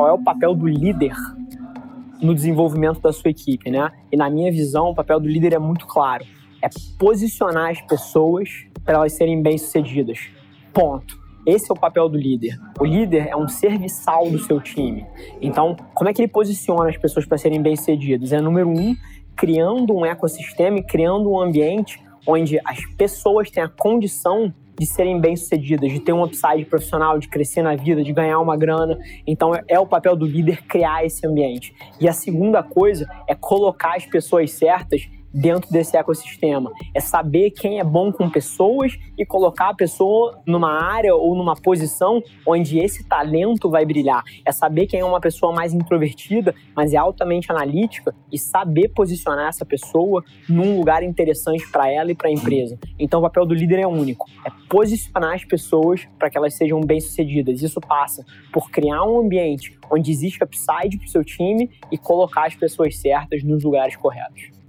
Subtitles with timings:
[0.00, 1.14] qual é o papel do líder
[2.22, 3.92] no desenvolvimento da sua equipe, né?
[4.10, 6.24] E na minha visão, o papel do líder é muito claro.
[6.62, 6.68] É
[6.98, 8.48] posicionar as pessoas
[8.82, 10.30] para elas serem bem-sucedidas.
[10.72, 11.20] Ponto.
[11.44, 12.58] Esse é o papel do líder.
[12.80, 15.06] O líder é um serviçal do seu time.
[15.38, 18.32] Então, como é que ele posiciona as pessoas para serem bem-sucedidas?
[18.32, 18.96] É número um,
[19.36, 25.20] criando um ecossistema e criando um ambiente onde as pessoas têm a condição de serem
[25.20, 28.98] bem-sucedidas, de ter um upside profissional, de crescer na vida, de ganhar uma grana.
[29.26, 31.74] Então é, é o papel do líder criar esse ambiente.
[32.00, 36.72] E a segunda coisa é colocar as pessoas certas dentro desse ecossistema.
[36.94, 41.54] É saber quem é bom com pessoas e colocar a pessoa numa área ou numa
[41.54, 44.22] posição onde esse talento vai brilhar.
[44.44, 49.48] É saber quem é uma pessoa mais introvertida, mas é altamente analítica e saber posicionar
[49.48, 52.78] essa pessoa num lugar interessante para ela e para a empresa.
[52.98, 56.80] Então o papel do líder é único, é posicionar as pessoas para que elas sejam
[56.80, 57.62] bem-sucedidas.
[57.62, 62.46] Isso passa por criar um ambiente onde existe upside para o seu time e colocar
[62.46, 64.59] as pessoas certas nos lugares corretos.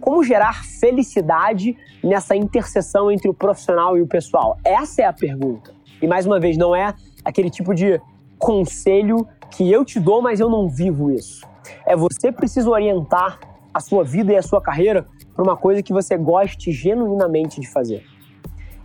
[0.00, 4.58] Como gerar felicidade nessa interseção entre o profissional e o pessoal?
[4.64, 5.72] Essa é a pergunta.
[6.02, 8.00] E mais uma vez, não é aquele tipo de
[8.38, 11.46] conselho que eu te dou, mas eu não vivo isso.
[11.86, 13.38] É você precisa orientar
[13.72, 17.68] a sua vida e a sua carreira para uma coisa que você goste genuinamente de
[17.68, 18.04] fazer.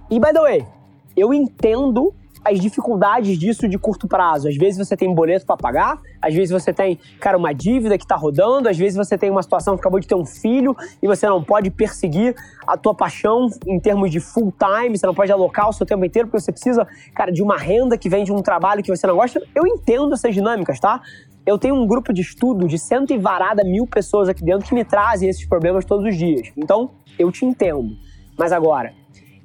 [0.10, 0.68] E by the way,
[1.16, 2.14] eu entendo
[2.44, 4.48] as dificuldades disso de curto prazo.
[4.48, 7.98] Às vezes você tem um boleto para pagar, às vezes você tem, cara, uma dívida
[7.98, 10.76] que está rodando, às vezes você tem uma situação que acabou de ter um filho
[11.02, 12.36] e você não pode perseguir
[12.66, 16.06] a tua paixão em termos de full time, você não pode alocar o seu tempo
[16.06, 19.06] inteiro porque você precisa, cara, de uma renda que vem de um trabalho que você
[19.06, 19.42] não gosta.
[19.54, 21.02] Eu entendo essas dinâmicas, tá?
[21.46, 24.74] Eu tenho um grupo de estudo de cento e varada mil pessoas aqui dentro que
[24.74, 26.52] me trazem esses problemas todos os dias.
[26.56, 27.98] Então, eu te entendo.
[28.38, 28.94] Mas agora,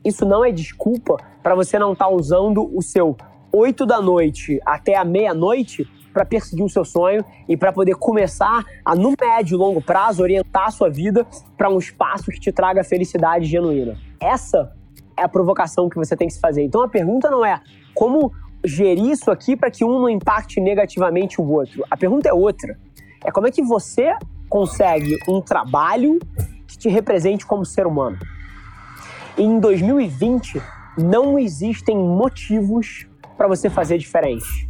[0.05, 3.17] isso não é desculpa para você não estar tá usando o seu
[3.53, 8.65] 8 da noite até a meia-noite para perseguir o seu sonho e para poder começar
[8.85, 11.27] a, no médio e longo prazo, orientar a sua vida
[11.57, 13.97] para um espaço que te traga felicidade genuína.
[14.21, 14.73] Essa
[15.17, 16.63] é a provocação que você tem que se fazer.
[16.63, 17.61] Então a pergunta não é
[17.95, 18.33] como
[18.65, 21.85] gerir isso aqui para que um não impacte negativamente o outro.
[21.91, 22.79] A pergunta é outra.
[23.25, 24.15] É como é que você
[24.49, 26.19] consegue um trabalho
[26.67, 28.19] que te represente como ser humano
[29.37, 30.61] em 2020
[30.97, 33.07] não existem motivos
[33.37, 34.69] para você fazer diferente.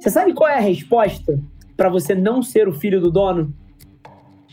[0.00, 1.40] Você sabe qual é a resposta
[1.76, 3.52] para você não ser o filho do dono?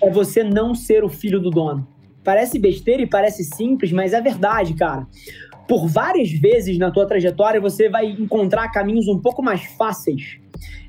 [0.02, 1.88] É você não ser o filho do dono.
[2.24, 5.08] Parece besteira e parece simples, mas é verdade, cara.
[5.68, 10.40] Por várias vezes na tua trajetória você vai encontrar caminhos um pouco mais fáceis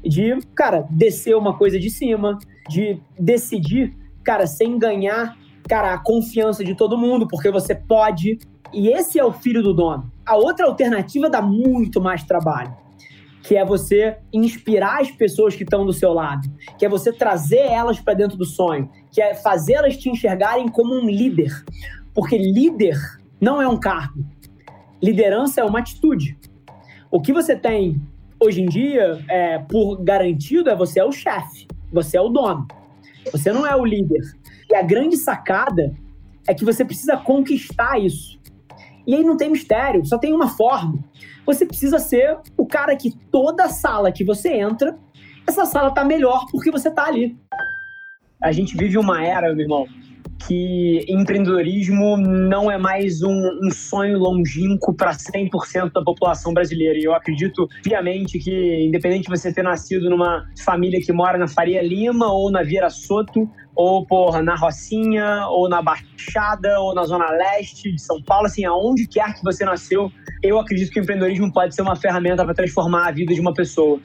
[0.03, 2.38] de, cara, descer uma coisa de cima,
[2.69, 3.94] de decidir,
[4.25, 5.37] cara, sem ganhar
[5.69, 8.38] cara, a confiança de todo mundo, porque você pode.
[8.72, 10.10] E esse é o filho do dono.
[10.25, 12.76] A outra alternativa dá muito mais trabalho,
[13.43, 17.66] que é você inspirar as pessoas que estão do seu lado, que é você trazer
[17.66, 21.53] elas para dentro do sonho, que é fazê-las te enxergarem como um líder.
[22.15, 22.97] Porque líder
[23.41, 24.25] não é um cargo.
[25.03, 26.38] Liderança é uma atitude.
[27.10, 28.00] O que você tem
[28.38, 32.66] hoje em dia, é, por garantido, é você é o chefe, você é o dono.
[33.32, 34.22] Você não é o líder.
[34.70, 35.94] E a grande sacada
[36.49, 38.38] é que você precisa conquistar isso.
[39.06, 40.99] E aí não tem mistério, só tem uma forma.
[41.44, 44.96] Você precisa ser o cara que toda sala que você entra,
[45.46, 47.37] essa sala tá melhor porque você tá ali.
[48.43, 49.87] A gente vive uma era, meu irmão,
[50.46, 56.99] que empreendedorismo não é mais um, um sonho longínquo para 100% da população brasileira.
[56.99, 61.49] E eu acredito piamente que, independente de você ter nascido numa família que mora na
[61.49, 63.49] Faria Lima ou na Vieira Soto,
[63.81, 68.62] ou porra, na Rocinha, ou na Baixada, ou na Zona Leste de São Paulo, assim,
[68.67, 70.12] aonde quer que você nasceu,
[70.43, 73.55] eu acredito que o empreendedorismo pode ser uma ferramenta para transformar a vida de uma
[73.55, 73.99] pessoa.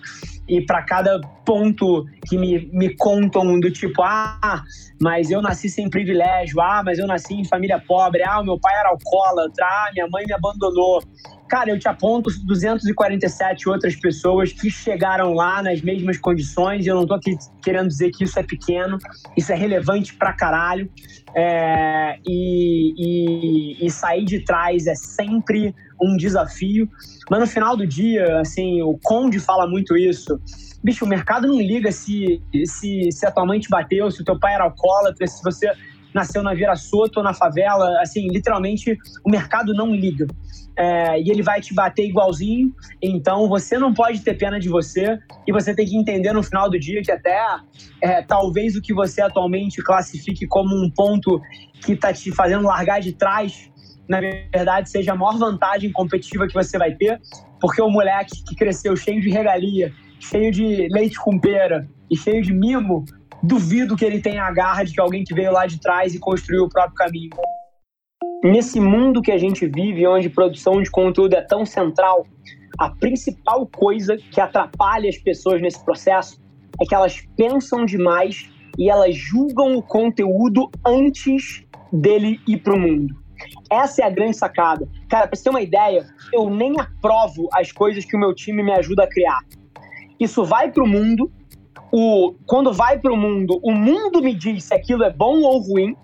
[0.47, 4.63] E para cada ponto que me, me contam do tipo, ah,
[5.01, 8.73] mas eu nasci sem privilégio, ah, mas eu nasci em família pobre, ah, meu pai
[8.75, 11.03] era alcoólatra, ah, minha mãe me abandonou.
[11.47, 16.95] Cara, eu te aponto 247 outras pessoas que chegaram lá nas mesmas condições, e eu
[16.95, 18.97] não tô aqui querendo dizer que isso é pequeno,
[19.37, 20.89] isso é relevante pra caralho.
[21.37, 26.89] É, e, e, e sair de trás é sempre um desafio.
[27.29, 30.39] Mas no final do dia, assim, o Conde fala muito isso.
[30.83, 34.25] Bicho, o mercado não liga se, se, se a tua mãe te bateu, se o
[34.25, 35.71] teu pai era alcoólatra, se você
[36.13, 38.01] nasceu na Vira Soto ou na favela.
[38.01, 40.25] Assim, literalmente, o mercado não liga.
[40.77, 42.73] É, e ele vai te bater igualzinho.
[43.01, 45.17] Então, você não pode ter pena de você.
[45.45, 47.37] E você tem que entender no final do dia que até
[48.01, 51.41] é, talvez o que você atualmente classifique como um ponto
[51.83, 53.69] que está te fazendo largar de trás
[54.07, 57.19] na verdade, seja a maior vantagem competitiva que você vai ter,
[57.59, 62.41] porque o moleque que cresceu cheio de regalia, cheio de leite com pera e cheio
[62.41, 63.03] de mimo,
[63.41, 66.19] duvido que ele tenha a garra de que alguém que veio lá de trás e
[66.19, 67.31] construiu o próprio caminho.
[68.43, 72.27] Nesse mundo que a gente vive, onde produção de conteúdo é tão central,
[72.77, 76.39] a principal coisa que atrapalha as pessoas nesse processo
[76.79, 82.79] é que elas pensam demais e elas julgam o conteúdo antes dele ir para o
[82.79, 83.24] mundo.
[83.69, 84.87] Essa é a grande sacada.
[85.09, 88.63] Cara, pra você ter uma ideia, eu nem aprovo as coisas que o meu time
[88.63, 89.39] me ajuda a criar.
[90.19, 91.31] Isso vai pro mundo,
[91.91, 95.95] o, quando vai pro mundo, o mundo me diz se aquilo é bom ou ruim.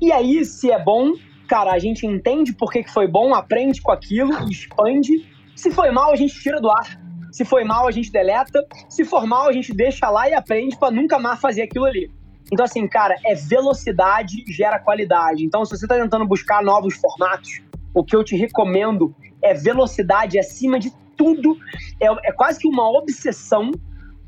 [0.00, 1.12] E aí, se é bom,
[1.48, 5.26] cara, a gente entende por que, foi bom, aprende com aquilo, expande.
[5.56, 7.00] Se foi mal, a gente tira do ar.
[7.32, 8.64] Se foi mal, a gente deleta.
[8.88, 12.10] Se for mal, a gente deixa lá e aprende para nunca mais fazer aquilo ali.
[12.52, 15.44] Então, assim, cara, é velocidade gera qualidade.
[15.44, 17.60] Então, se você está tentando buscar novos formatos,
[17.94, 21.58] o que eu te recomendo é velocidade acima de tudo.
[22.00, 23.70] É, é quase que uma obsessão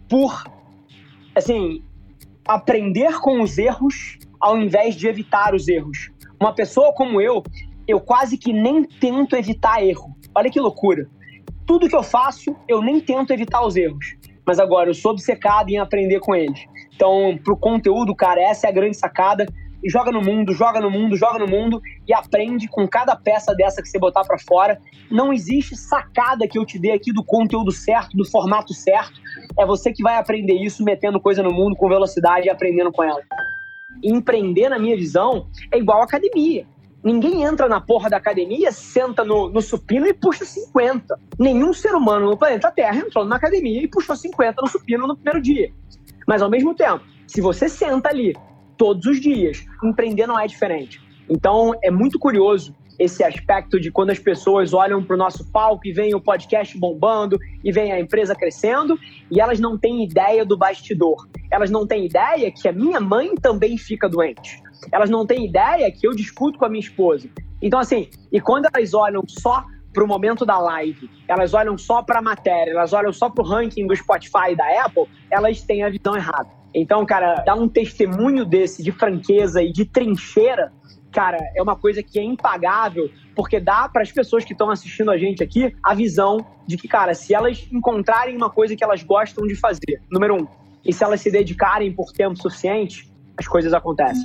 [0.08, 0.44] por,
[1.34, 1.82] assim,
[2.46, 6.10] aprender com os erros ao invés de evitar os erros.
[6.40, 7.42] Uma pessoa como eu,
[7.86, 10.16] eu quase que nem tento evitar erro.
[10.34, 11.08] Olha que loucura.
[11.66, 14.16] Tudo que eu faço, eu nem tento evitar os erros.
[14.46, 16.64] Mas agora eu sou obcecado em aprender com eles.
[17.00, 19.46] Então, pro conteúdo, cara, essa é a grande sacada.
[19.82, 23.54] E joga no mundo, joga no mundo, joga no mundo e aprende com cada peça
[23.54, 24.78] dessa que você botar para fora.
[25.10, 29.18] Não existe sacada que eu te dê aqui do conteúdo certo, do formato certo.
[29.58, 33.02] É você que vai aprender isso metendo coisa no mundo com velocidade e aprendendo com
[33.02, 33.22] ela.
[34.04, 36.66] empreender, na minha visão, é igual academia.
[37.02, 41.18] Ninguém entra na porra da academia, senta no, no supino e puxa 50.
[41.38, 45.16] Nenhum ser humano no planeta Terra entrou na academia e puxou 50 no supino no
[45.16, 45.72] primeiro dia.
[46.26, 48.34] Mas ao mesmo tempo, se você senta ali
[48.76, 51.00] todos os dias, empreender não é diferente.
[51.28, 55.86] Então é muito curioso esse aspecto de quando as pessoas olham para o nosso palco
[55.86, 58.98] e veem o podcast bombando e veem a empresa crescendo
[59.30, 61.26] e elas não têm ideia do bastidor.
[61.50, 64.62] Elas não têm ideia que a minha mãe também fica doente.
[64.92, 67.26] Elas não têm ideia que eu discuto com a minha esposa.
[67.62, 72.02] Então, assim, e quando elas olham só para o momento da live, elas olham só
[72.02, 75.62] para a matéria, elas olham só para o ranking do Spotify e da Apple, elas
[75.62, 76.48] têm a visão errada.
[76.74, 80.72] Então, cara, dar um testemunho desse de franqueza e de trincheira,
[81.10, 85.10] cara, é uma coisa que é impagável, porque dá para as pessoas que estão assistindo
[85.10, 89.02] a gente aqui a visão de que, cara, se elas encontrarem uma coisa que elas
[89.02, 90.46] gostam de fazer, número um,
[90.84, 94.24] e se elas se dedicarem por tempo suficiente, as coisas acontecem.